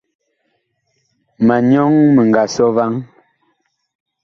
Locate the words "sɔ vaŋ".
2.55-2.93